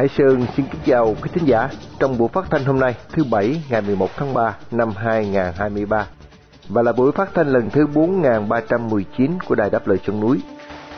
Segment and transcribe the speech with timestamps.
[0.00, 1.68] Hải Sơn xin kính chào quý thính giả
[1.98, 6.06] trong buổi phát thanh hôm nay thứ Bảy ngày 11 tháng 3 năm 2023
[6.68, 10.38] và là buổi phát thanh lần thứ 4319 của Đài Đáp Lời Sông Núi.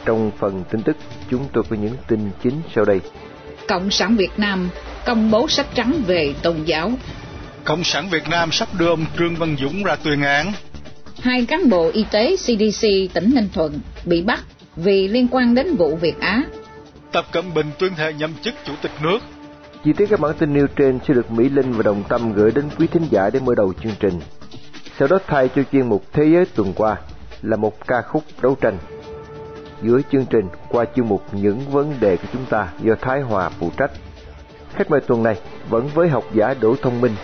[0.05, 0.97] Trong phần tin tức,
[1.31, 3.01] chúng tôi có những tin chính sau đây.
[3.69, 4.69] Cộng sản Việt Nam
[5.07, 6.93] công bố sách trắng về tôn giáo.
[7.65, 10.53] Cộng sản Việt Nam sắp đưa ông Trương Văn Dũng ra tuyên án.
[11.21, 14.41] Hai cán bộ y tế CDC tỉnh Ninh Thuận bị bắt
[14.77, 16.43] vì liên quan đến vụ Việt Á.
[17.13, 19.19] Tập Cận Bình tuyên thệ nhậm chức chủ tịch nước.
[19.85, 22.51] Chi tiết các bản tin nêu trên sẽ được Mỹ Linh và Đồng Tâm gửi
[22.51, 24.21] đến quý thính giả để mở đầu chương trình.
[24.99, 26.97] Sau đó thay cho chuyên mục Thế giới tuần qua
[27.43, 28.79] là một ca khúc đấu tranh.
[29.83, 33.49] Giữa chương trình qua chương mục Những vấn đề của chúng ta do Thái Hòa
[33.49, 33.91] phụ trách.
[34.75, 35.37] Khách mời tuần này
[35.69, 37.15] vẫn với học giả Đỗ Thông Minh.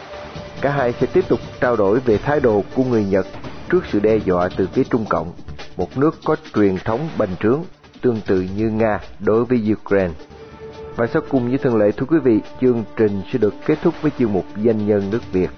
[0.60, 3.26] Cả hai sẽ tiếp tục trao đổi về thái độ của người Nhật
[3.70, 5.32] trước sự đe dọa từ phía Trung Cộng,
[5.76, 7.62] một nước có truyền thống bành trướng
[8.02, 10.14] tương tự như Nga đối với Ukraine.
[10.96, 13.94] Và sau cùng như thường lệ thưa quý vị, chương trình sẽ được kết thúc
[14.02, 15.50] với chương mục Danh nhân nước Việt.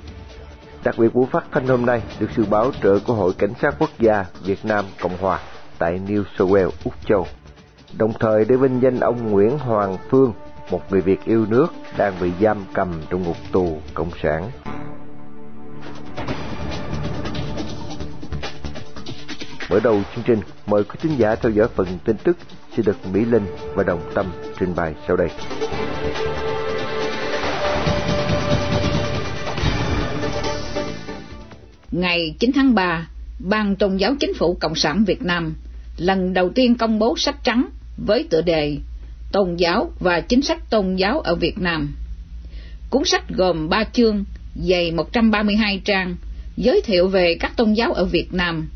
[0.85, 3.75] Đặc biệt buổi phát thanh hôm nay được sự bảo trợ của Hội Cảnh sát
[3.79, 5.41] Quốc gia Việt Nam Cộng Hòa
[5.79, 7.27] tại New South Wales, Úc Châu.
[7.99, 10.33] Đồng thời để vinh danh ông Nguyễn Hoàng Phương,
[10.71, 11.67] một người Việt yêu nước
[11.97, 14.51] đang bị giam cầm trong ngục tù Cộng sản.
[19.71, 22.37] Mở đầu chương trình, mời quý khán giả theo dõi phần tin tức
[22.77, 24.27] sẽ được Mỹ Linh và Đồng Tâm
[24.59, 25.29] trình bày sau đây.
[31.91, 33.09] Ngày 9 tháng 3,
[33.39, 35.55] Ban Tôn giáo Chính phủ Cộng sản Việt Nam
[35.97, 37.69] lần đầu tiên công bố sách trắng
[38.07, 38.77] với tựa đề
[39.33, 41.95] Tôn giáo và chính sách tôn giáo ở Việt Nam.
[42.91, 46.17] Cuốn sách gồm 3 chương, dày 132 trang,
[46.57, 48.69] giới thiệu về các tôn giáo ở Việt Nam.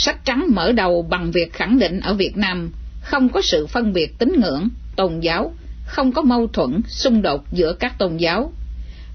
[0.00, 2.70] Sách trắng mở đầu bằng việc khẳng định ở Việt Nam
[3.00, 5.54] không có sự phân biệt tín ngưỡng, tôn giáo,
[5.86, 8.52] không có mâu thuẫn, xung đột giữa các tôn giáo.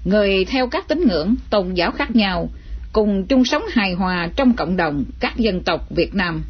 [0.04, 2.48] Người theo các tín ngưỡng, tôn giáo khác nhau
[2.92, 6.44] cùng chung sống hài hòa trong cộng đồng các dân tộc Việt Nam.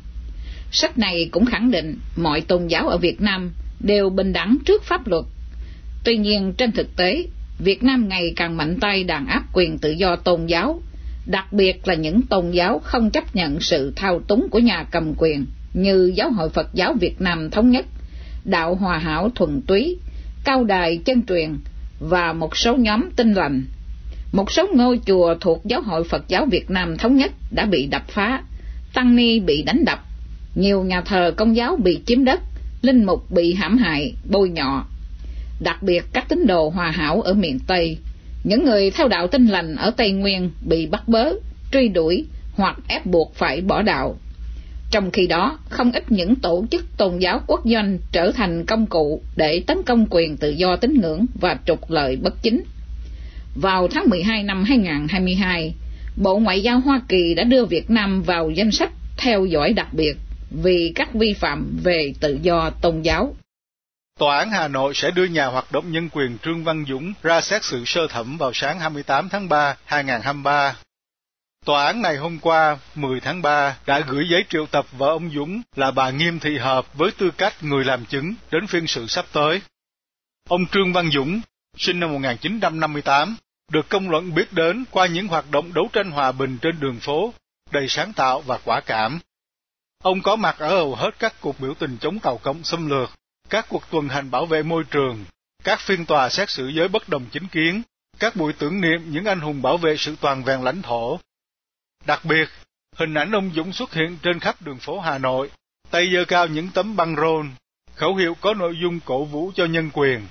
[0.72, 4.84] Sách này cũng khẳng định mọi tôn giáo ở Việt Nam đều bình đẳng trước
[4.84, 5.24] pháp luật.
[6.04, 7.26] Tuy nhiên trên thực tế,
[7.58, 10.82] Việt Nam ngày càng mạnh tay đàn áp quyền tự do tôn giáo,
[11.26, 15.14] đặc biệt là những tôn giáo không chấp nhận sự thao túng của nhà cầm
[15.16, 17.86] quyền như Giáo hội Phật giáo Việt Nam Thống nhất,
[18.44, 19.96] Đạo Hòa Hảo Thuần Túy,
[20.44, 21.56] Cao Đài Chân Truyền
[22.00, 23.64] và một số nhóm tinh lành.
[24.32, 27.86] Một số ngôi chùa thuộc Giáo hội Phật giáo Việt Nam Thống nhất đã bị
[27.86, 28.42] đập phá,
[28.94, 30.04] tăng ni bị đánh đập,
[30.54, 32.40] nhiều nhà thờ công giáo bị chiếm đất,
[32.82, 34.86] linh mục bị hãm hại, bôi nhọ.
[35.60, 37.98] Đặc biệt các tín đồ hòa hảo ở miền Tây,
[38.44, 41.32] những người theo đạo tinh lành ở Tây Nguyên bị bắt bớ,
[41.72, 42.24] truy đuổi
[42.56, 44.16] hoặc ép buộc phải bỏ đạo.
[44.90, 48.86] Trong khi đó, không ít những tổ chức tôn giáo quốc doanh trở thành công
[48.86, 52.62] cụ để tấn công quyền tự do tín ngưỡng và trục lợi bất chính.
[53.54, 55.74] Vào tháng 12 năm 2022,
[56.16, 59.94] Bộ Ngoại giao Hoa Kỳ đã đưa Việt Nam vào danh sách theo dõi đặc
[59.94, 60.16] biệt
[60.50, 63.34] vì các vi phạm về tự do tôn giáo.
[64.18, 67.40] Tòa án Hà Nội sẽ đưa nhà hoạt động nhân quyền Trương Văn Dũng ra
[67.40, 70.76] xét xử sơ thẩm vào sáng 28 tháng 3, 2023.
[71.64, 75.30] Tòa án này hôm qua, 10 tháng 3, đã gửi giấy triệu tập vợ ông
[75.30, 79.06] Dũng là bà Nghiêm Thị Hợp với tư cách người làm chứng đến phiên xử
[79.06, 79.60] sắp tới.
[80.48, 81.40] Ông Trương Văn Dũng,
[81.76, 83.36] sinh năm 1958,
[83.72, 87.00] được công luận biết đến qua những hoạt động đấu tranh hòa bình trên đường
[87.00, 87.34] phố,
[87.70, 89.20] đầy sáng tạo và quả cảm.
[90.02, 93.10] Ông có mặt ở hầu hết các cuộc biểu tình chống tàu cộng xâm lược,
[93.50, 95.24] các cuộc tuần hành bảo vệ môi trường,
[95.64, 97.82] các phiên tòa xét xử giới bất đồng chính kiến,
[98.18, 101.20] các buổi tưởng niệm những anh hùng bảo vệ sự toàn vẹn lãnh thổ.
[102.06, 102.48] Đặc biệt,
[102.96, 105.50] hình ảnh ông Dũng xuất hiện trên khắp đường phố Hà Nội,
[105.90, 107.50] tay giơ cao những tấm băng rôn,
[107.94, 110.26] khẩu hiệu có nội dung cổ vũ cho nhân quyền,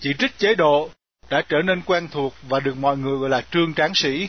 [0.00, 0.90] chỉ trích chế độ,
[1.30, 4.28] đã trở nên quen thuộc và được mọi người gọi là trương tráng sĩ.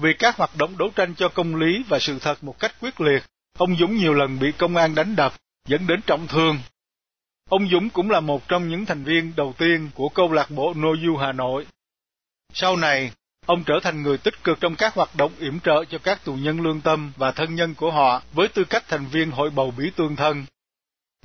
[0.00, 3.00] Vì các hoạt động đấu tranh cho công lý và sự thật một cách quyết
[3.00, 3.22] liệt,
[3.58, 5.34] ông Dũng nhiều lần bị công an đánh đập,
[5.66, 6.58] dẫn đến trọng thương.
[7.48, 10.72] Ông Dũng cũng là một trong những thành viên đầu tiên của câu lạc bộ
[10.72, 11.66] Noju Hà Nội.
[12.54, 13.12] Sau này,
[13.46, 16.34] ông trở thành người tích cực trong các hoạt động yểm trợ cho các tù
[16.34, 19.72] nhân lương tâm và thân nhân của họ với tư cách thành viên hội bầu
[19.78, 20.44] bí tương thân.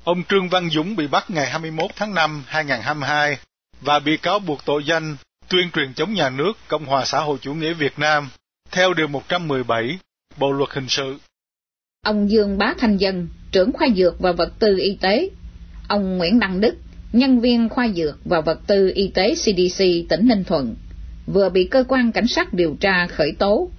[0.04, 3.38] Ông Trương Văn Dũng bị bắt ngày 21 tháng 5 2022
[3.80, 5.16] và bị cáo buộc tội danh
[5.48, 8.28] tuyên truyền chống nhà nước Cộng hòa xã hội chủ nghĩa Việt Nam
[8.70, 9.98] theo Điều 117
[10.36, 11.18] Bộ Luật Hình sự.
[12.04, 15.30] Ông Dương Bá Thanh Dân, trưởng khoa dược và vật tư y tế.
[15.94, 16.76] Ông Nguyễn Đăng Đức,
[17.12, 20.74] nhân viên khoa dược và vật tư y tế CDC tỉnh Ninh Thuận,
[21.26, 23.70] vừa bị cơ quan cảnh sát điều tra khởi tố,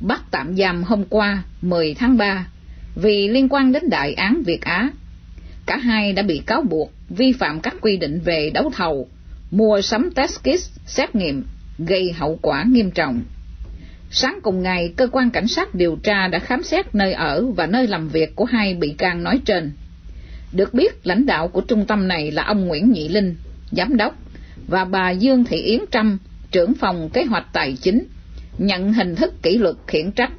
[0.00, 2.48] bắt tạm giam hôm qua 10 tháng 3
[2.94, 4.90] vì liên quan đến đại án Việt Á.
[5.66, 9.08] Cả hai đã bị cáo buộc vi phạm các quy định về đấu thầu,
[9.50, 11.44] mua sắm test kit xét nghiệm,
[11.78, 13.22] gây hậu quả nghiêm trọng.
[14.10, 17.66] Sáng cùng ngày, cơ quan cảnh sát điều tra đã khám xét nơi ở và
[17.66, 19.72] nơi làm việc của hai bị can nói trên.
[20.52, 23.34] Được biết, lãnh đạo của trung tâm này là ông Nguyễn Nhị Linh,
[23.70, 24.14] giám đốc,
[24.68, 26.18] và bà Dương Thị Yến Trâm,
[26.50, 28.04] trưởng phòng kế hoạch tài chính,
[28.58, 30.32] nhận hình thức kỷ luật khiển trách.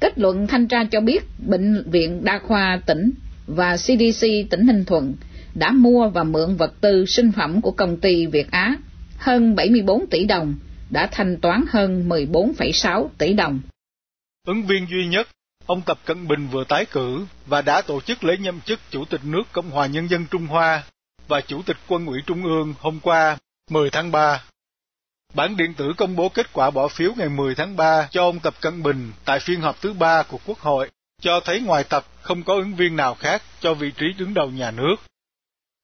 [0.00, 3.10] Kết luận thanh tra cho biết Bệnh viện Đa khoa tỉnh
[3.46, 5.14] và CDC tỉnh Ninh Thuận
[5.54, 8.76] đã mua và mượn vật tư sinh phẩm của công ty Việt Á
[9.16, 10.54] hơn 74 tỷ đồng,
[10.90, 13.60] đã thanh toán hơn 14,6 tỷ đồng.
[14.46, 15.28] Ứng viên duy nhất,
[15.66, 19.04] ông Tập Cận Bình vừa tái cử và đã tổ chức lễ nhậm chức Chủ
[19.04, 20.82] tịch nước Cộng hòa Nhân dân Trung Hoa
[21.28, 23.36] và Chủ tịch Quân ủy Trung ương hôm qua,
[23.70, 24.42] 10 tháng 3.
[25.34, 28.40] Bản điện tử công bố kết quả bỏ phiếu ngày 10 tháng 3 cho ông
[28.40, 32.04] Tập Cận Bình tại phiên họp thứ ba của Quốc hội, cho thấy ngoài Tập
[32.22, 34.96] không có ứng viên nào khác cho vị trí đứng đầu nhà nước.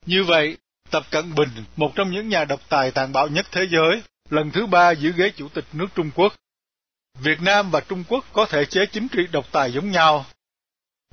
[0.06, 0.56] Như vậy,
[0.90, 4.50] Tập Cận Bình, một trong những nhà độc tài tàn bạo nhất thế giới, lần
[4.50, 6.34] thứ ba giữ ghế chủ tịch nước Trung Quốc.
[7.22, 10.26] Việt Nam và Trung Quốc có thể chế chính trị độc tài giống nhau.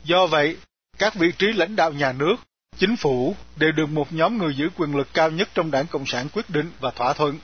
[0.03, 0.57] Do vậy,
[0.97, 2.35] các vị trí lãnh đạo nhà nước,
[2.77, 6.05] chính phủ đều được một nhóm người giữ quyền lực cao nhất trong đảng Cộng
[6.05, 7.39] sản quyết định và thỏa thuận.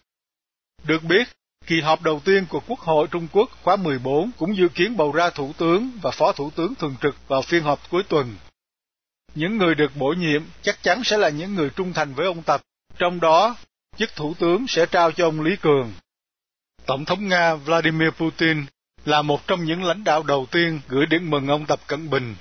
[0.83, 1.27] Được biết,
[1.67, 5.11] kỳ họp đầu tiên của Quốc hội Trung Quốc khóa 14 cũng dự kiến bầu
[5.11, 8.35] ra thủ tướng và phó thủ tướng thường trực vào phiên họp cuối tuần.
[9.35, 12.43] Những người được bổ nhiệm chắc chắn sẽ là những người trung thành với ông
[12.43, 12.61] Tập,
[12.97, 13.55] trong đó
[13.97, 15.93] chức thủ tướng sẽ trao cho ông Lý Cường.
[16.85, 18.65] Tổng thống Nga Vladimir Putin
[19.05, 22.35] là một trong những lãnh đạo đầu tiên gửi điện mừng ông Tập Cận Bình.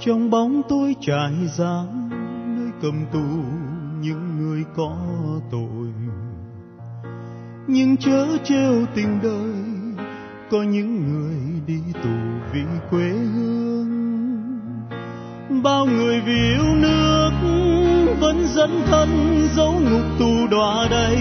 [0.00, 2.10] Trong bóng tối trải giam,
[2.56, 3.44] nơi cầm tù
[4.00, 4.96] những người có
[5.50, 5.88] tội.
[7.66, 9.54] Nhưng chớ trêu tình đời,
[10.50, 11.36] có những người
[11.66, 12.10] đi tù
[12.52, 12.60] vì
[12.90, 13.90] quê hương.
[15.62, 17.30] Bao người vì yêu nước,
[18.20, 19.08] vẫn dẫn thân
[19.56, 21.18] dấu ngục tù đọa đầy.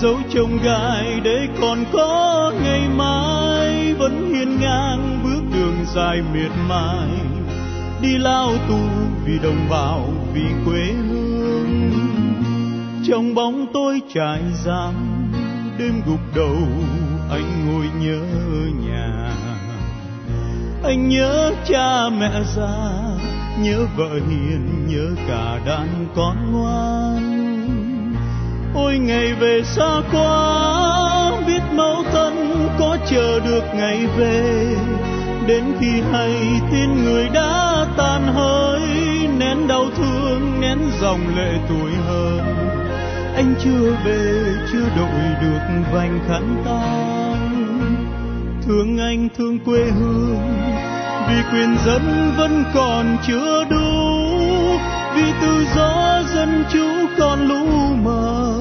[0.00, 6.50] Dấu chồng gai để còn có ngày mai, vẫn hiên ngang bước đường dài miệt
[6.68, 7.31] mài
[8.02, 8.80] đi lao tù
[9.24, 11.90] vì đồng bào, vì quê hương.
[13.08, 14.94] Trong bóng tối trải giam,
[15.78, 16.56] đêm gục đầu,
[17.30, 18.20] anh ngồi nhớ
[18.88, 19.30] nhà.
[20.84, 22.92] Anh nhớ cha mẹ già,
[23.58, 27.42] nhớ vợ hiền, nhớ cả đàn con ngoan.
[28.74, 34.76] Ôi, ngày về xa quá, biết mẫu thân có chờ được ngày về
[35.46, 36.34] đến khi hay
[36.70, 38.80] tin người đã tan hơi,
[39.38, 42.62] nén đau thương, nén dòng lệ tuổi hơn
[43.34, 45.60] anh chưa về, chưa đội được
[45.92, 47.72] vành khăn tang.
[48.66, 50.38] Thương anh thương quê hương,
[51.28, 53.88] vì quyền dân vẫn còn chưa đủ.
[55.14, 57.66] Vì tự do dân chủ còn lũ
[58.04, 58.54] mờ,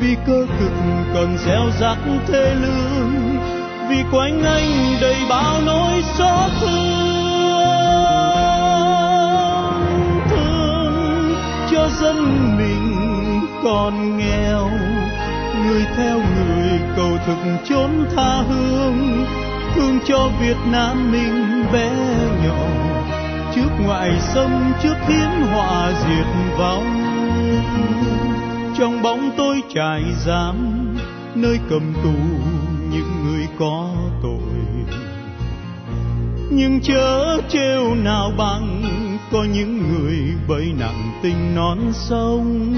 [0.00, 0.72] vì cơ cực
[1.14, 3.57] còn gieo rắc thế lương
[3.88, 6.98] vì quanh anh đầy bao nỗi xót thương.
[10.30, 11.34] Thương
[11.70, 12.16] cho dân
[12.58, 14.70] mình còn nghèo,
[15.64, 19.26] người theo người cầu thực chốn tha hương.
[19.74, 21.90] Thương cho Việt Nam mình bé
[22.44, 22.66] nhỏ,
[23.54, 27.04] trước ngoại xâm, trước hiến họa diệt vong.
[28.78, 30.56] Trong bóng tối trại giam,
[31.34, 32.14] nơi cầm tù
[32.90, 34.58] những người có tội.
[36.50, 38.82] Nhưng chớ trêu nào bằng
[39.32, 40.18] có những người
[40.48, 42.74] bấy nặng tình non sông.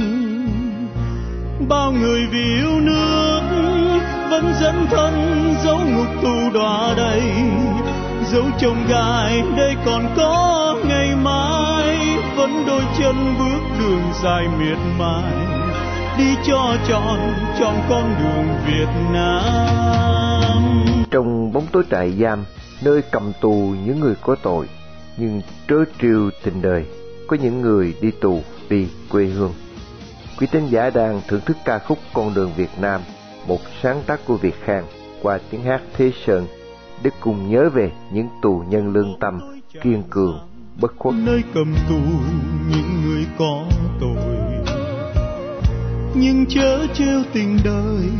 [1.68, 3.40] Bao người vì yêu nước
[4.30, 5.14] vẫn dẫn thân
[5.64, 7.22] dấu ngục tù đọa đầy.
[8.32, 11.98] Dấu chồng gai đây còn có ngày mai,
[12.36, 15.59] vẫn đôi chân bước đường dài miệt mài
[16.18, 17.18] đi cho trọn
[17.58, 20.84] trọn con đường Việt Nam.
[21.10, 22.44] Trong bóng tối trại giam
[22.84, 24.68] nơi cầm tù những người có tội
[25.16, 26.86] nhưng trớ trêu tình đời
[27.26, 29.52] có những người đi tù vì quê hương.
[30.38, 33.00] Quý tín giả đang thưởng thức ca khúc con đường Việt Nam
[33.46, 34.84] một sáng tác của Việt Khang
[35.22, 36.46] qua tiếng hát Thế Sơn
[37.02, 39.40] để cùng nhớ về những tù nhân lương tâm
[39.82, 40.38] kiên cường
[40.80, 41.14] bất khuất.
[41.14, 41.98] Nơi cầm tù
[42.70, 43.64] những người có
[46.14, 48.10] nhưng chớ trêu tình đời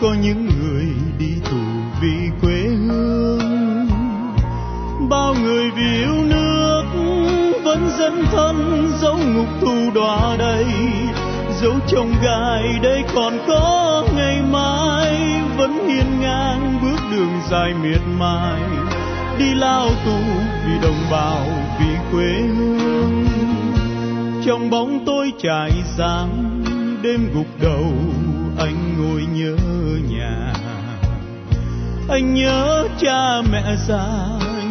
[0.00, 0.86] có những người
[1.18, 1.56] đi tù
[2.02, 3.88] vì quê hương.
[5.10, 6.82] Bao người vì yêu nước
[7.64, 10.64] vẫn dấn thân dấu ngục tù đọa đây,
[11.62, 18.00] dấu chồng gai đây còn có ngày mai vẫn hiên ngang bước đường dài miệt
[18.18, 18.60] mài.
[19.38, 20.18] Đi lao tù
[20.66, 21.46] vì đồng bào
[21.80, 23.26] vì quê hương.
[24.46, 26.47] Trong bóng tối trải giang
[27.02, 27.92] đêm gục đầu,
[28.58, 29.56] anh ngồi nhớ
[30.08, 30.52] nhà.
[32.08, 34.06] Anh nhớ cha mẹ già,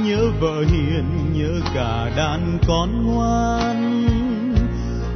[0.06, 4.08] nhớ vợ hiền, nhớ cả đàn con ngoan.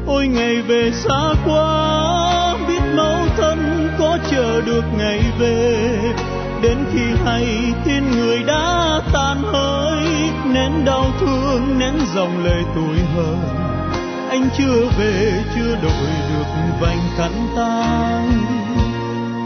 [0.07, 5.87] Ôi, ngày về xa quá, biết mẫu thân có chờ được ngày về.
[6.63, 10.03] Đến khi hay tin người đã tan hơi,
[10.53, 13.60] nén đau thương, nén dòng lệ tuổi hờn
[14.31, 16.45] anh chưa về, chưa đổi được
[16.79, 18.31] vành khăn tang.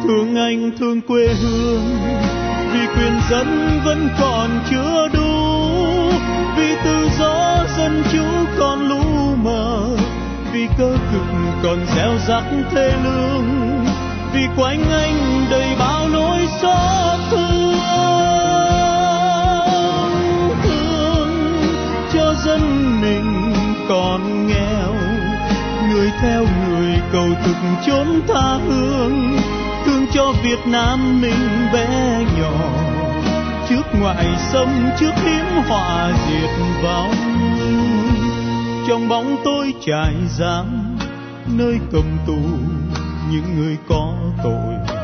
[0.03, 1.85] Thương anh thương quê hương,
[2.73, 5.65] vì quyền dân vẫn còn chưa đủ.
[6.57, 8.25] Vì tự do dân chủ
[8.59, 9.03] còn lũ
[9.43, 9.97] mờ,
[10.53, 11.27] vì cơ cực
[11.63, 13.45] còn gieo rắc thê lương.
[14.33, 17.04] Vì quanh anh đầy bao nỗi xót
[26.25, 27.55] theo người cầu thực
[27.85, 29.37] chốn tha hương,
[29.85, 31.87] thương cho Việt Nam mình bé
[32.39, 32.53] nhỏ.
[33.69, 34.67] Trước ngoại xâm,
[34.99, 36.49] trước hiểm họa diệt
[36.83, 37.13] vong.
[38.87, 40.97] Trong bóng tối trại giam,
[41.57, 42.39] nơi cầm tù
[43.31, 44.13] những người có
[44.43, 44.95] tội.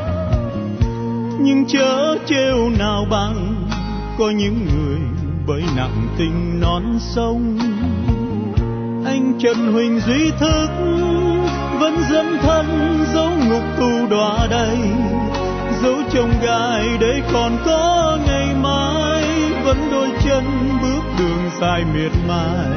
[1.40, 3.56] Nhưng chớ trêu nào bằng,
[4.18, 5.00] có những người
[5.48, 7.58] bởi nặng tình non sông.
[9.06, 10.68] Anh trần huỳnh duy thức
[11.82, 14.78] vẫn dấn thân dấu ngục tù đọa đầy.
[15.84, 19.24] Dấu chồng gai để còn có ngày mai,
[19.64, 20.44] vẫn đôi chân
[20.82, 22.68] bước đường dài miệt mài.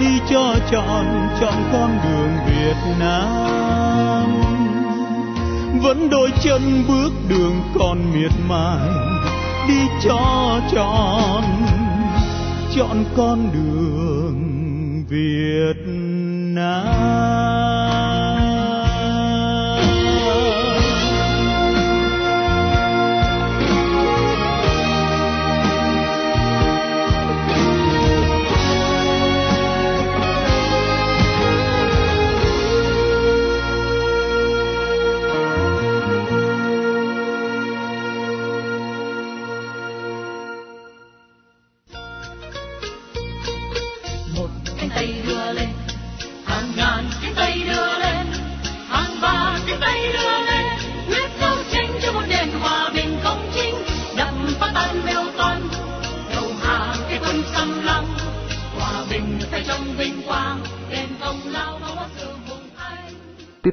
[0.00, 1.06] Đi cho trọn
[1.40, 4.26] trọn con đường Việt Nam.
[5.82, 8.88] Vẫn đôi chân bước đường còn miệt mài.
[9.68, 11.42] Đi cho trọn
[12.76, 14.44] chọn con đường
[15.08, 15.82] Việt
[16.54, 17.47] Nam.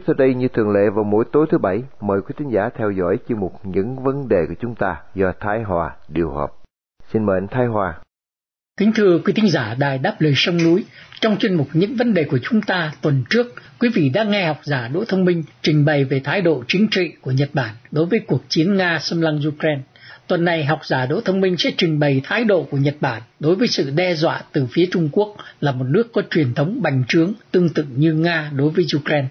[0.08, 2.92] Sau đây như thường lệ vào mỗi tối thứ bảy, mời quý thính giả theo
[2.92, 6.52] dõi chuyên mục những vấn đề của chúng ta do Thái Hòa điều hợp.
[7.12, 7.94] Xin mời anh Thái Hòa.
[8.80, 10.86] Kính thưa quý thính giả đài đáp lời sông núi,
[11.22, 13.48] trong chuyên mục những vấn đề của chúng ta tuần trước,
[13.80, 16.88] quý vị đã nghe học giả Đỗ Thông Minh trình bày về thái độ chính
[16.92, 19.82] trị của Nhật Bản đối với cuộc chiến Nga xâm lăng Ukraine.
[20.28, 23.22] Tuần này học giả Đỗ Thông Minh sẽ trình bày thái độ của Nhật Bản
[23.40, 26.82] đối với sự đe dọa từ phía Trung Quốc là một nước có truyền thống
[26.82, 29.28] bành trướng tương tự như Nga đối với Ukraine.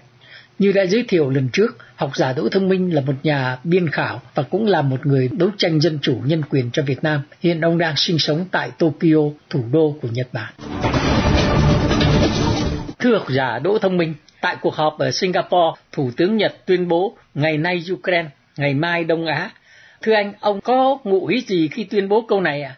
[0.59, 3.89] Như đã giới thiệu lần trước, học giả Đỗ Thông Minh là một nhà biên
[3.89, 7.21] khảo và cũng là một người đấu tranh dân chủ nhân quyền cho Việt Nam.
[7.39, 10.53] Hiện ông đang sinh sống tại Tokyo, thủ đô của Nhật Bản.
[12.99, 16.87] Thưa học giả Đỗ Thông Minh, tại cuộc họp ở Singapore, Thủ tướng Nhật tuyên
[16.87, 19.51] bố ngày nay Ukraine, ngày mai Đông Á.
[20.01, 22.75] Thưa anh, ông có ngụ ý gì khi tuyên bố câu này à?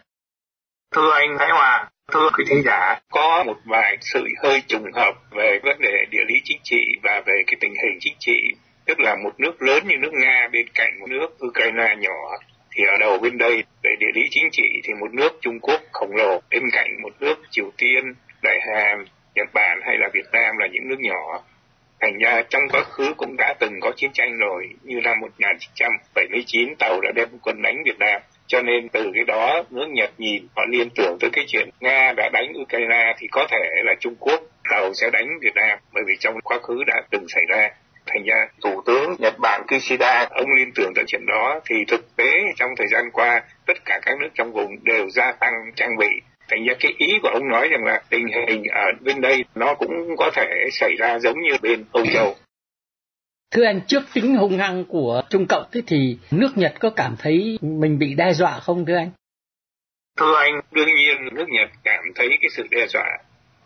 [0.94, 5.14] Thưa anh Thái Hòa, Thưa quý thính giả, có một vài sự hơi trùng hợp
[5.30, 8.40] về vấn đề địa lý chính trị và về cái tình hình chính trị,
[8.84, 12.38] tức là một nước lớn như nước Nga bên cạnh một nước Ukraine nhỏ.
[12.70, 15.80] Thì ở đầu bên đây về địa lý chính trị thì một nước Trung Quốc
[15.92, 20.26] khổng lồ bên cạnh một nước Triều Tiên, Đại Hàn, Nhật Bản hay là Việt
[20.32, 21.42] Nam là những nước nhỏ.
[22.00, 24.68] Thành ra trong quá khứ cũng đã từng có chiến tranh rồi.
[24.82, 29.62] Như năm 1979 tàu đã đem quân đánh Việt Nam cho nên từ cái đó
[29.70, 33.46] nước Nhật nhìn họ liên tưởng tới cái chuyện Nga đã đánh Ukraine thì có
[33.50, 34.40] thể là Trung Quốc
[34.70, 37.70] tàu sẽ đánh Việt Nam, bởi vì trong quá khứ đã từng xảy ra.
[38.06, 42.16] Thành ra thủ tướng Nhật Bản Kishida, ông liên tưởng tới chuyện đó thì thực
[42.16, 45.96] tế trong thời gian qua, tất cả các nước trong vùng đều gia tăng trang
[45.98, 46.08] bị.
[46.50, 49.74] Thành ra cái ý của ông nói rằng là tình hình ở bên đây nó
[49.74, 52.34] cũng có thể xảy ra giống như bên Âu Châu.
[53.50, 57.16] Thưa anh, trước tính hung hăng của Trung Cộng thế thì nước Nhật có cảm
[57.18, 59.10] thấy mình bị đe dọa không thưa anh?
[60.16, 63.18] Thưa anh, đương nhiên nước Nhật cảm thấy cái sự đe dọa.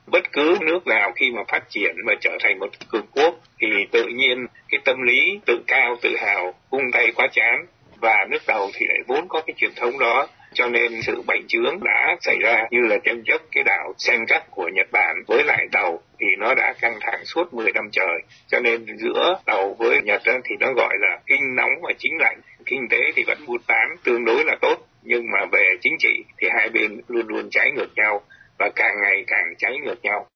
[0.06, 3.66] Bất cứ nước nào khi mà phát triển và trở thành một cường quốc thì
[3.92, 7.66] tự nhiên cái tâm lý tự cao, tự hào, hung tay quá chán
[8.00, 11.46] và nước đầu thì lại vốn có cái truyền thống đó cho nên sự bệnh
[11.48, 15.44] chướng đã xảy ra như là tranh chấp cái đảo Senkaku của Nhật Bản với
[15.44, 18.22] lại tàu thì nó đã căng thẳng suốt 10 năm trời.
[18.48, 22.40] Cho nên giữa tàu với Nhật thì nó gọi là kinh nóng và chính lạnh.
[22.66, 26.24] Kinh tế thì vẫn buôn bán tương đối là tốt, nhưng mà về chính trị
[26.38, 28.22] thì hai bên luôn luôn trái ngược nhau
[28.58, 30.26] và càng ngày càng trái ngược nhau.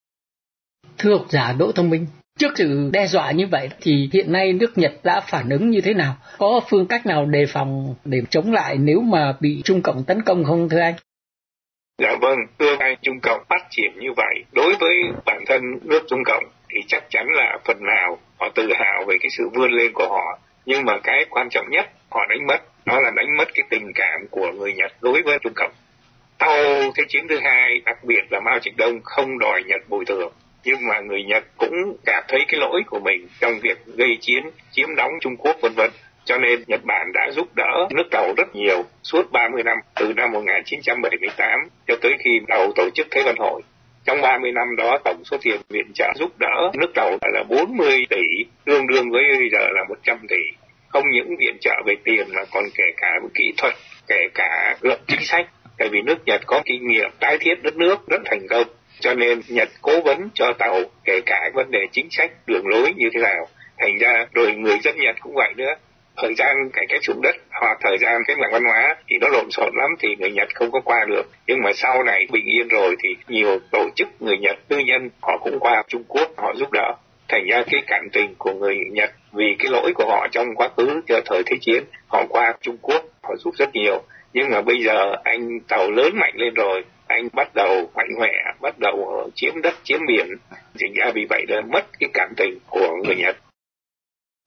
[0.98, 2.06] Thưa học giả Đỗ Thông Minh,
[2.38, 5.80] Trước sự đe dọa như vậy thì hiện nay nước Nhật đã phản ứng như
[5.80, 6.14] thế nào?
[6.38, 10.22] Có phương cách nào đề phòng để chống lại nếu mà bị Trung Cộng tấn
[10.22, 10.94] công không thưa anh?
[12.02, 16.02] Dạ vâng, thưa anh Trung Cộng phát triển như vậy, đối với bản thân nước
[16.08, 19.72] Trung Cộng thì chắc chắn là phần nào họ tự hào về cái sự vươn
[19.72, 20.38] lên của họ.
[20.66, 23.92] Nhưng mà cái quan trọng nhất họ đánh mất, đó là đánh mất cái tình
[23.94, 25.72] cảm của người Nhật đối với Trung Cộng.
[26.40, 26.56] Sau
[26.96, 30.32] Thế chiến thứ hai, đặc biệt là Mao Trạch Đông không đòi Nhật bồi thường
[30.66, 34.44] nhưng mà người Nhật cũng cảm thấy cái lỗi của mình trong việc gây chiến,
[34.72, 35.90] chiếm đóng Trung Quốc vân vân.
[36.24, 40.12] Cho nên Nhật Bản đã giúp đỡ nước Tàu rất nhiều suốt 30 năm, từ
[40.16, 41.50] năm 1978
[41.86, 43.62] cho tới khi đầu tổ chức Thế vận hội.
[44.04, 48.06] Trong 30 năm đó, tổng số tiền viện trợ giúp đỡ nước Tàu là 40
[48.10, 50.42] tỷ, tương đương với bây giờ là 100 tỷ.
[50.88, 53.74] Không những viện trợ về tiền mà còn kể cả kỹ thuật,
[54.08, 55.46] kể cả luật chính sách.
[55.78, 58.66] Tại vì nước Nhật có kinh nghiệm tái thiết đất nước rất thành công
[59.06, 62.94] cho nên Nhật cố vấn cho tàu, kể cả vấn đề chính sách, đường lối
[62.96, 63.46] như thế nào.
[63.78, 65.74] Thành ra rồi người dân Nhật cũng vậy nữa.
[66.16, 69.28] Thời gian cải cách dụng đất hoặc thời gian cách mạng văn hóa thì nó
[69.28, 71.22] lộn xộn lắm thì người Nhật không có qua được.
[71.46, 75.10] Nhưng mà sau này bình yên rồi thì nhiều tổ chức người Nhật, tư nhân
[75.22, 76.94] họ cũng qua Trung Quốc, họ giúp đỡ.
[77.28, 80.68] Thành ra cái cảm tình của người Nhật vì cái lỗi của họ trong quá
[80.76, 84.02] khứ cho thời thế chiến, họ qua Trung Quốc, họ giúp rất nhiều.
[84.32, 88.32] Nhưng mà bây giờ anh tàu lớn mạnh lên rồi anh bắt đầu mạnh mẽ
[88.60, 90.26] bắt đầu chiếm đất chiếm biển
[90.78, 93.36] thì ra vì vậy là mất cái cảm tình của người Nhật.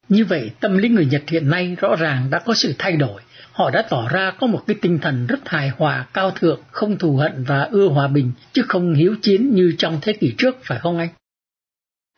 [0.09, 3.21] Như vậy tâm lý người Nhật hiện nay rõ ràng đã có sự thay đổi.
[3.51, 6.97] Họ đã tỏ ra có một cái tinh thần rất hài hòa cao thượng không
[6.97, 10.55] thù hận và ưa hòa bình chứ không hiếu chiến như trong thế kỷ trước
[10.63, 11.09] phải không anh?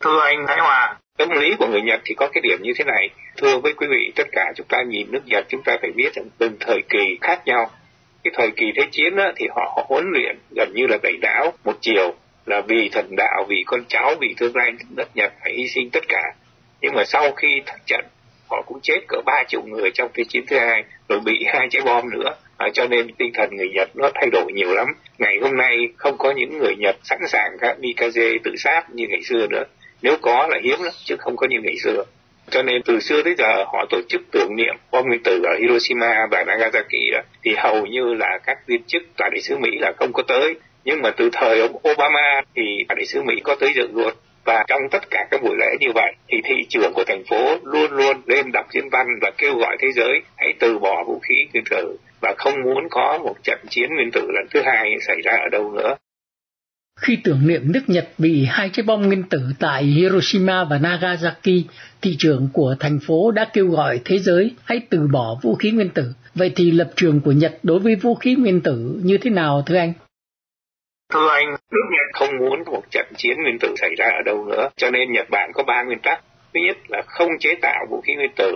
[0.03, 2.85] Thưa anh Thái Hòa tâm lý của người Nhật thì có cái điểm như thế
[2.85, 3.09] này.
[3.37, 6.13] Thưa với quý vị tất cả chúng ta nhìn nước Nhật chúng ta phải biết
[6.13, 7.71] rằng từng thời kỳ khác nhau
[8.23, 11.17] cái thời kỳ thế chiến á, thì họ, họ huấn luyện gần như là đẩy
[11.21, 11.53] đảo.
[11.63, 12.13] Một chiều
[12.45, 15.89] là vì thần đạo vì con cháu vì tương lai đất nhật phải hy sinh
[15.89, 16.33] tất cả.
[16.81, 18.05] Nhưng mà sau khi thất trận
[18.49, 21.67] họ cũng chết cỡ ba triệu người trong thế chiến thứ hai rồi bị hai
[21.71, 22.35] trái bom nữa.
[22.57, 24.87] À, cho nên tinh thần người Nhật nó thay đổi nhiều lắm.
[25.17, 29.05] Ngày hôm nay không có những người Nhật sẵn sàng các Mikaze tự sát như
[29.09, 29.63] ngày xưa nữa.
[30.01, 32.03] Nếu có là hiếm lắm chứ không có như ngày xưa
[32.49, 35.55] cho nên từ xưa tới giờ họ tổ chức tưởng niệm bom nguyên tử ở
[35.59, 39.69] Hiroshima và Nagasaki đó, thì hầu như là các viên chức tòa đại sứ Mỹ
[39.79, 43.35] là không có tới nhưng mà từ thời ông Obama thì tòa đại sứ Mỹ
[43.43, 44.13] có tới dự luôn
[44.45, 47.57] và trong tất cả các buổi lễ như vậy thì thị trưởng của thành phố
[47.63, 51.19] luôn luôn lên đọc diễn văn và kêu gọi thế giới hãy từ bỏ vũ
[51.19, 54.95] khí nguyên tử và không muốn có một trận chiến nguyên tử lần thứ hai
[55.07, 55.95] xảy ra ở đâu nữa.
[57.01, 61.65] Khi tưởng niệm nước Nhật bị hai trái bom nguyên tử tại Hiroshima và Nagasaki,
[62.01, 65.71] thị trưởng của thành phố đã kêu gọi thế giới hãy từ bỏ vũ khí
[65.71, 66.03] nguyên tử.
[66.35, 69.63] Vậy thì lập trường của Nhật đối với vũ khí nguyên tử như thế nào
[69.65, 69.93] thưa anh?
[71.13, 74.45] Thưa anh, nước Nhật không muốn một trận chiến nguyên tử xảy ra ở đâu
[74.45, 76.23] nữa, cho nên Nhật Bản có ba nguyên tắc.
[76.53, 78.53] Thứ nhất là không chế tạo vũ khí nguyên tử,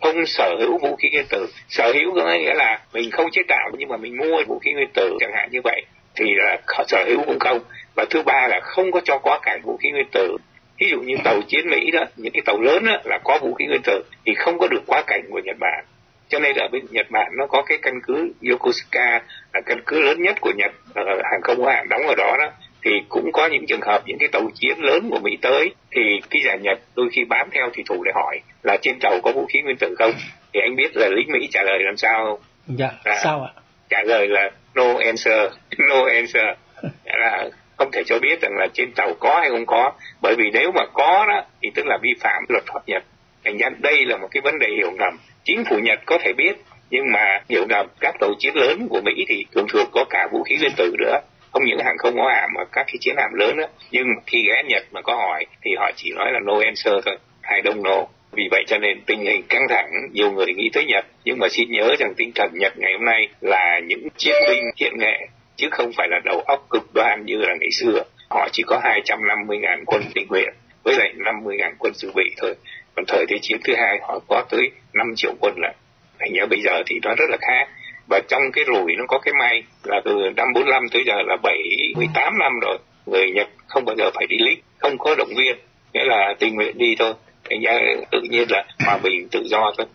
[0.00, 1.46] không sở hữu vũ khí nguyên tử.
[1.68, 4.72] Sở hữu có nghĩa là mình không chế tạo nhưng mà mình mua vũ khí
[4.72, 7.58] nguyên tử chẳng hạn như vậy thì là sở hữu cũng không.
[7.96, 10.36] Và thứ ba là không có cho quá cảnh vũ khí nguyên tử.
[10.80, 13.54] Ví dụ như tàu chiến mỹ đó những cái tàu lớn đó, là có vũ
[13.54, 15.84] khí nguyên tử thì không có được quá cảnh của nhật bản.
[16.28, 19.22] Cho nên ở bên nhật bản nó có cái căn cứ yokosuka
[19.54, 22.50] là căn cứ lớn nhất của nhật ở hàng không hạng đóng ở đó đó.
[22.84, 26.20] Thì cũng có những trường hợp những cái tàu chiến lớn của mỹ tới thì
[26.30, 29.32] cái giả nhật đôi khi bám theo thủy thủ để hỏi là trên tàu có
[29.32, 30.12] vũ khí nguyên tử không?
[30.52, 32.40] Thì anh biết là lính mỹ trả lời làm sao không?
[32.78, 36.46] Dạ à, sao ạ trả lời là no answer no answer.
[36.82, 39.92] Dạ là không thể cho biết rằng là trên tàu có hay không có.
[40.22, 43.02] Bởi vì nếu mà có đó, thì tức là vi phạm luật pháp Nhật.
[43.44, 46.32] Thành ra đây là một cái vấn đề hiểu ngầm chính phủ Nhật có thể
[46.32, 46.56] biết,
[46.90, 50.28] nhưng mà hiểu ngầm các tàu chiến lớn của Mỹ thì thường thường có cả
[50.32, 51.20] vũ khí nguyên tử nữa.
[51.52, 54.42] Không những hàng không có hạm mà các cái chiến hạm lớn đó nhưng khi
[54.48, 57.16] ghé Nhật mà có hỏi, thì họ chỉ nói là no answer thôi.
[57.42, 60.84] Hai đông no vì vậy cho nên tình hình căng thẳng, nhiều người nghĩ tới
[60.84, 64.34] Nhật, nhưng mà xin nhớ rằng tinh thần Nhật ngày hôm nay là những chiến
[64.48, 68.02] binh hiện nghệ, chứ không phải là đầu óc cực đoan như là ngày xưa.
[68.30, 70.48] Họ chỉ có 250.000 quân tình nguyện
[70.84, 72.54] với lại 50.000 quân dự bị thôi.
[72.96, 75.72] Còn thời thế chiến thứ hai, họ có tới 5 triệu quân là
[76.18, 77.68] thành ra bây giờ thì nó rất là khác.
[78.08, 81.36] Và trong cái rủi nó có cái may là từ năm 45 tới giờ là
[81.42, 85.56] 78 năm rồi, người Nhật không bao giờ phải đi lính, không có động viên,
[85.92, 87.12] nghĩa là tình nguyện đi thôi
[87.50, 87.78] thành ra
[88.12, 89.86] tự nhiên là hòa bình tự do thôi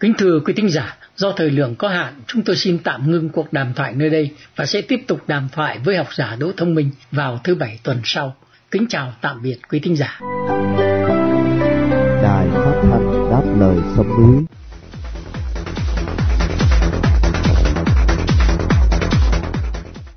[0.00, 3.28] Kính thưa quý thính giả, do thời lượng có hạn, chúng tôi xin tạm ngưng
[3.28, 6.52] cuộc đàm thoại nơi đây và sẽ tiếp tục đàm thoại với học giả Đỗ
[6.56, 8.36] Thông Minh vào thứ bảy tuần sau.
[8.70, 10.20] Kính chào tạm biệt quý thính giả.
[12.22, 14.44] Đài phát thanh đáp lời sông núi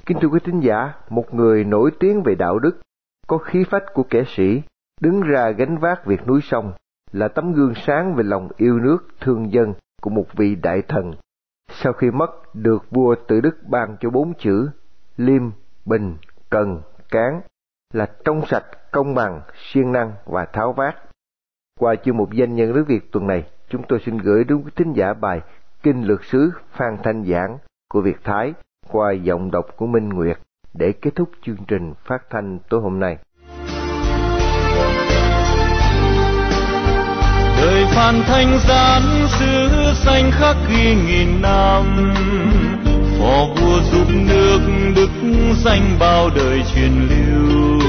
[0.05, 2.81] Kính thưa quý thính giả, một người nổi tiếng về đạo đức,
[3.27, 4.61] có khí phách của kẻ sĩ,
[5.03, 6.73] đứng ra gánh vác việc núi sông,
[7.11, 11.13] là tấm gương sáng về lòng yêu nước, thương dân của một vị đại thần.
[11.69, 14.69] Sau khi mất, được vua tự đức ban cho bốn chữ
[15.17, 15.41] liêm,
[15.85, 16.17] bình,
[16.49, 17.41] cần, cán,
[17.93, 20.95] là trong sạch, công bằng, siêng năng và tháo vát.
[21.79, 24.71] Qua chương mục danh nhân nước Việt tuần này, chúng tôi xin gửi đến quý
[24.75, 25.41] thính giả bài
[25.83, 27.57] Kinh Lược Sứ Phan Thanh Giảng
[27.89, 28.53] của Việt Thái
[28.91, 30.37] qua giọng đọc của Minh Nguyệt
[30.73, 33.17] để kết thúc chương trình phát thanh tối hôm nay.
[37.95, 39.01] Đời thanh gian
[39.39, 42.13] xứ xanh khắc ghi nghìn năm.
[43.19, 44.59] Phò vua giúp nước
[44.95, 45.09] đức
[45.65, 47.79] danh bao đời truyền lưu.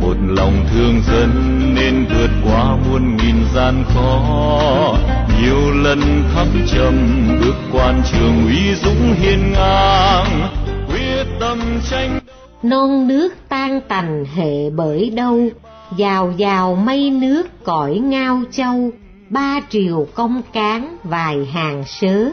[0.00, 1.30] Một lòng thương dân
[1.74, 4.94] nên vượt qua muôn nghìn gian khó.
[5.40, 6.00] Nhiều lần
[6.34, 10.48] thăng trầm bước quan trường uy dũng hiên ngang.
[10.88, 12.20] Quyết tâm tranh
[12.62, 15.48] non nước tan tành hệ bởi đâu?
[15.96, 18.90] Giàu giàu mây nước cõi ngao châu,
[19.30, 22.30] Ba triều công cán vài hàng sớ,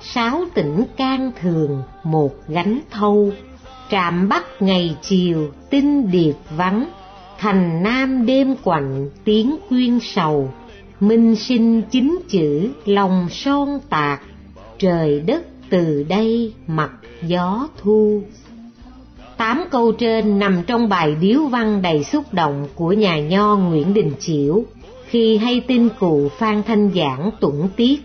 [0.00, 3.32] Sáu tỉnh can thường một gánh thâu,
[3.90, 6.88] Trạm bắc ngày chiều tinh điệp vắng,
[7.38, 10.52] Thành nam đêm quạnh tiếng quyên sầu,
[11.00, 14.22] Minh sinh chính chữ lòng son tạc,
[14.78, 16.90] Trời đất từ đây mặt
[17.22, 18.22] gió thu.
[19.38, 23.94] Tám câu trên nằm trong bài điếu văn đầy xúc động của nhà nho Nguyễn
[23.94, 24.62] Đình Chiểu
[25.08, 28.00] khi hay tin cụ Phan Thanh Giảng tuẫn tiết.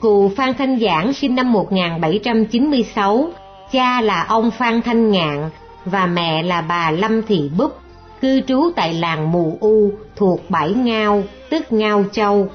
[0.00, 3.28] Cụ Phan Thanh Giảng sinh năm 1796,
[3.72, 5.50] cha là ông Phan Thanh Ngạn
[5.84, 7.72] và mẹ là bà Lâm Thị Búp,
[8.20, 12.48] cư trú tại làng Mù U thuộc Bãi Ngao, tức Ngao Châu.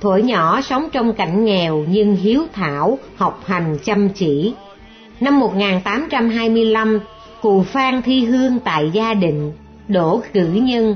[0.00, 4.54] Thuở nhỏ sống trong cảnh nghèo nhưng hiếu thảo, học hành chăm chỉ,
[5.22, 7.00] Năm 1825,
[7.42, 9.52] cụ Phan thi hương tại gia định,
[9.88, 10.94] đỗ cử nhân.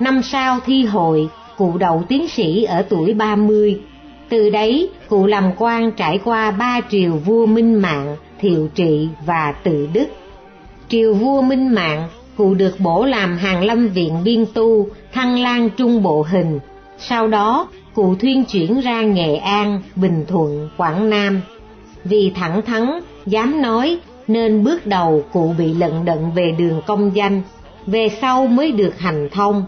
[0.00, 3.80] Năm sau thi hội, cụ đậu tiến sĩ ở tuổi 30.
[4.28, 9.52] Từ đấy, cụ làm quan trải qua ba triều vua Minh Mạng, Thiệu Trị và
[9.52, 10.06] Tự Đức.
[10.88, 15.70] Triều vua Minh Mạng, cụ được bổ làm hàng lâm viện biên tu, thăng lang
[15.76, 16.58] trung bộ hình.
[16.98, 21.40] Sau đó, cụ thuyên chuyển ra Nghệ An, Bình Thuận, Quảng Nam.
[22.04, 27.16] Vì thẳng thắn, dám nói nên bước đầu cụ bị lận đận về đường công
[27.16, 27.42] danh,
[27.86, 29.64] về sau mới được hành thông.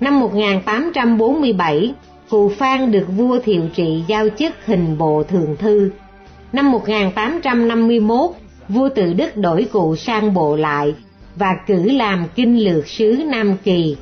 [0.00, 1.94] Năm 1847,
[2.30, 5.90] cụ Phan được vua Thiệu Trị giao chức hình bộ thường thư.
[6.52, 8.30] Năm 1851,
[8.68, 10.94] vua Tự Đức đổi cụ sang bộ lại
[11.36, 13.96] và cử làm kinh lược sứ Nam Kỳ.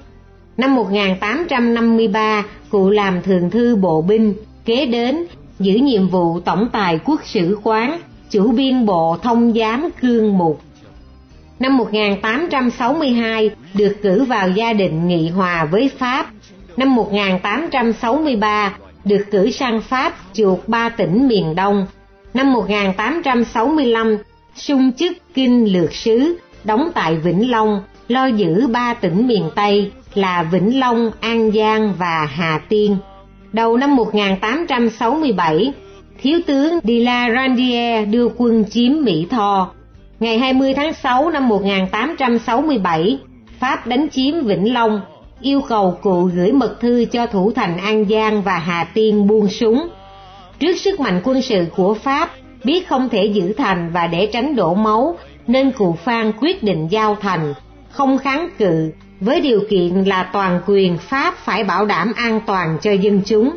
[0.57, 5.27] Năm 1853, cụ làm thường thư bộ binh, kế đến
[5.59, 7.99] giữ nhiệm vụ tổng tài quốc sử quán
[8.31, 10.61] chủ biên bộ thông giám cương mục.
[11.59, 16.27] Năm 1862 được cử vào gia đình nghị hòa với Pháp.
[16.77, 21.87] Năm 1863 được cử sang Pháp chuộc ba tỉnh miền Đông.
[22.35, 24.17] Năm 1865
[24.55, 29.93] sung chức kinh lược sứ đóng tại Vĩnh Long lo giữ ba tỉnh miền Tây
[30.15, 32.97] là Vĩnh Long, An Giang và Hà Tiên.
[33.53, 35.73] Đầu năm 1867,
[36.23, 39.71] Thiếu tướng de la Randier đưa quân chiếm Mỹ Tho.
[40.21, 43.19] Ngày 20 tháng 6 năm 1867,
[43.61, 45.01] Pháp đánh chiếm Vĩnh Long,
[45.41, 49.49] yêu cầu cụ gửi mật thư cho thủ thành An Giang và Hà Tiên buông
[49.49, 49.89] súng.
[50.59, 52.31] Trước sức mạnh quân sự của Pháp,
[52.65, 56.89] biết không thể giữ thành và để tránh đổ máu, nên cụ Phan quyết định
[56.91, 57.55] giao thành,
[57.91, 62.79] không kháng cự, với điều kiện là toàn quyền Pháp phải bảo đảm an toàn
[62.83, 63.57] cho dân chúng.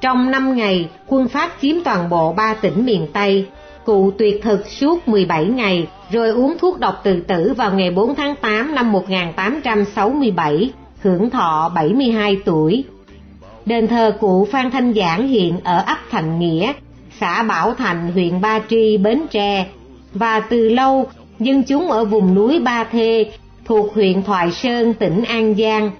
[0.00, 3.46] Trong năm ngày, quân Pháp chiếm toàn bộ ba tỉnh miền Tây,
[3.84, 8.14] cụ tuyệt thực suốt 17 ngày, rồi uống thuốc độc tự tử vào ngày 4
[8.14, 10.70] tháng 8 năm 1867,
[11.02, 12.84] hưởng thọ 72 tuổi.
[13.66, 16.72] Đền thờ cụ Phan Thanh Giảng hiện ở ấp Thành Nghĩa,
[17.20, 19.66] xã Bảo Thành, huyện Ba Tri, Bến Tre,
[20.14, 21.06] và từ lâu
[21.38, 23.30] dân chúng ở vùng núi Ba Thê
[23.64, 25.90] thuộc huyện Thoại Sơn, tỉnh An Giang,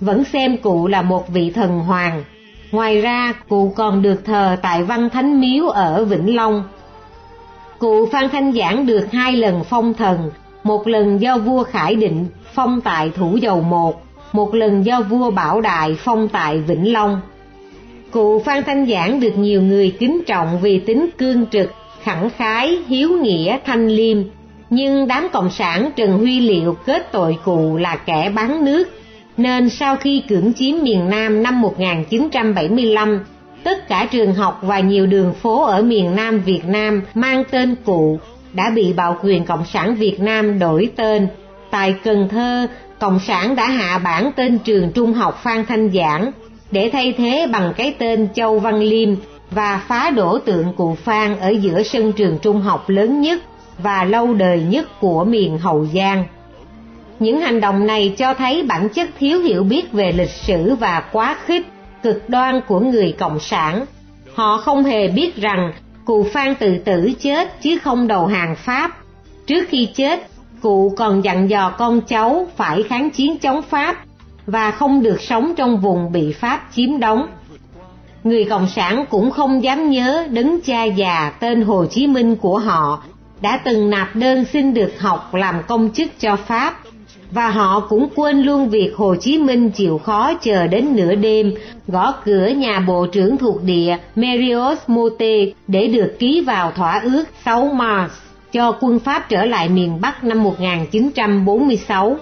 [0.00, 2.24] vẫn xem cụ là một vị thần hoàng.
[2.72, 6.64] Ngoài ra, cụ còn được thờ tại Văn Thánh Miếu ở Vĩnh Long.
[7.78, 10.30] Cụ Phan Thanh Giảng được hai lần phong thần,
[10.62, 14.02] một lần do vua Khải Định phong tại Thủ Dầu Một,
[14.32, 17.20] một lần do vua Bảo Đại phong tại Vĩnh Long.
[18.10, 22.78] Cụ Phan Thanh Giảng được nhiều người kính trọng vì tính cương trực, khẳng khái,
[22.88, 24.18] hiếu nghĩa, thanh liêm,
[24.70, 28.88] nhưng đám cộng sản Trần Huy Liệu kết tội cụ là kẻ bán nước,
[29.36, 33.24] nên sau khi cưỡng chiếm miền Nam năm 1975,
[33.64, 37.74] tất cả trường học và nhiều đường phố ở miền Nam Việt Nam mang tên
[37.84, 38.18] cụ
[38.52, 41.28] đã bị bạo quyền Cộng sản Việt Nam đổi tên.
[41.70, 42.66] Tại Cần Thơ,
[42.98, 46.32] Cộng sản đã hạ bản tên trường trung học Phan Thanh Giảng
[46.70, 49.08] để thay thế bằng cái tên Châu Văn Liêm
[49.50, 53.42] và phá đổ tượng cụ Phan ở giữa sân trường trung học lớn nhất
[53.78, 56.24] và lâu đời nhất của miền Hậu Giang.
[57.18, 61.02] Những hành động này cho thấy bản chất thiếu hiểu biết về lịch sử và
[61.12, 61.66] quá khích,
[62.02, 63.84] cực đoan của người Cộng sản.
[64.34, 65.72] Họ không hề biết rằng
[66.04, 68.90] cụ Phan tự tử chết chứ không đầu hàng Pháp.
[69.46, 70.28] Trước khi chết,
[70.60, 73.96] cụ còn dặn dò con cháu phải kháng chiến chống Pháp
[74.46, 77.26] và không được sống trong vùng bị Pháp chiếm đóng.
[78.24, 82.58] Người Cộng sản cũng không dám nhớ đấng cha già tên Hồ Chí Minh của
[82.58, 83.02] họ
[83.40, 86.76] đã từng nạp đơn xin được học làm công chức cho Pháp
[87.30, 91.52] và họ cũng quên luôn việc Hồ Chí Minh chịu khó chờ đến nửa đêm,
[91.88, 97.24] gõ cửa nhà bộ trưởng thuộc địa Marius Mote để được ký vào thỏa ước
[97.44, 98.12] 6 Mars
[98.52, 102.16] cho quân Pháp trở lại miền Bắc năm 1946.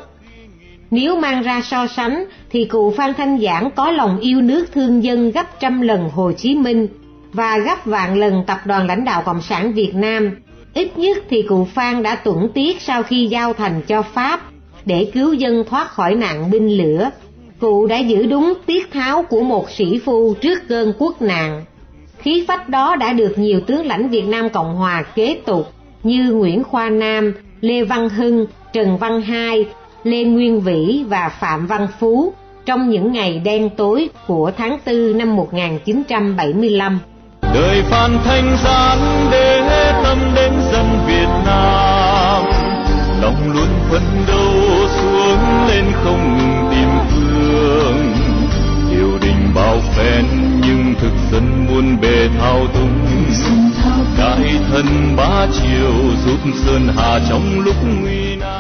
[0.91, 5.05] Nếu mang ra so sánh, thì cụ Phan Thanh Giảng có lòng yêu nước thương
[5.05, 6.89] dân gấp trăm lần Hồ Chí Minh
[7.33, 10.31] và gấp vạn lần tập đoàn lãnh đạo Cộng sản Việt Nam
[10.75, 14.41] Ít nhất thì cụ Phan đã tuẫn tiết sau khi giao thành cho Pháp
[14.87, 17.11] để cứu dân thoát khỏi nạn binh lửa.
[17.61, 21.65] Cụ đã giữ đúng tiết tháo của một sĩ phu trước cơn quốc nạn.
[22.19, 26.33] Khí phách đó đã được nhiều tướng lãnh Việt Nam Cộng Hòa kế tục như
[26.33, 29.67] Nguyễn Khoa Nam, Lê Văn Hưng, Trần Văn Hai,
[30.05, 32.33] Lê Nguyên Vĩ và Phạm Văn Phú
[32.67, 36.99] trong những ngày đen tối của tháng 4 năm 1975
[37.55, 39.61] đời phan thanh gián để
[40.05, 42.45] tâm đến dân việt nam
[43.23, 44.74] lòng luôn phấn đấu
[45.75, 48.15] lên không ngừng tìm phương
[48.91, 50.25] triều đình bao phen
[50.67, 53.07] nhưng thực dân muôn bề thao túng.
[54.19, 55.93] Đại thần ba triều
[56.27, 58.54] giúp sơn hà trong lúc nguy nan.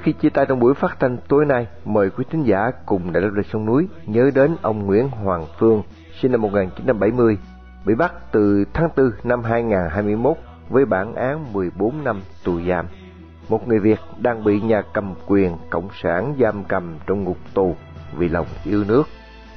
[0.00, 3.12] Trước khi chia tay trong buổi phát thanh tối nay, mời quý thính giả cùng
[3.12, 5.82] Đại lớp Lịch Sông Núi nhớ đến ông Nguyễn Hoàng Phương,
[6.20, 7.38] sinh năm 1970,
[7.86, 10.36] bị bắt từ tháng 4 năm 2021
[10.68, 12.86] với bản án 14 năm tù giam.
[13.48, 17.76] Một người Việt đang bị nhà cầm quyền Cộng sản giam cầm trong ngục tù
[18.16, 19.02] vì lòng yêu nước,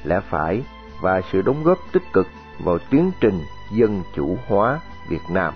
[0.04, 0.62] lẽ phải
[1.02, 2.26] và sự đóng góp tích cực
[2.64, 3.40] vào tiến trình
[3.76, 5.54] dân chủ hóa Việt Nam.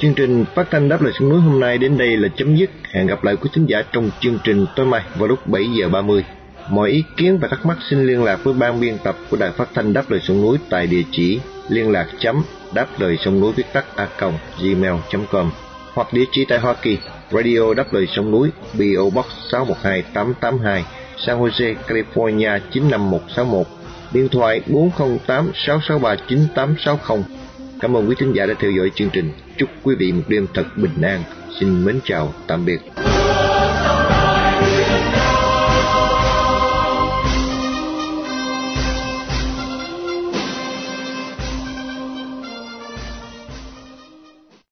[0.00, 2.70] Chương trình phát thanh đáp lời sông núi hôm nay đến đây là chấm dứt.
[2.92, 5.88] Hẹn gặp lại quý thính giả trong chương trình tối mai vào lúc 7 giờ
[5.88, 6.24] 30.
[6.70, 9.50] Mọi ý kiến và thắc mắc xin liên lạc với ban biên tập của đài
[9.50, 12.42] phát thanh đáp lời sông núi tại địa chỉ liên lạc chấm
[12.74, 14.08] đáp lời sông núi viết tắt a
[14.62, 15.50] gmail.com
[15.94, 16.98] hoặc địa chỉ tại Hoa Kỳ
[17.30, 20.84] Radio đáp lời sông núi PO Box 612882
[21.26, 23.66] San Jose, California 95161
[24.12, 27.24] điện thoại 408 663 9860
[27.80, 29.32] Cảm ơn quý thính giả đã theo dõi chương trình.
[29.56, 31.22] Chúc quý vị một đêm thật bình an.
[31.60, 32.78] Xin mến chào, tạm biệt.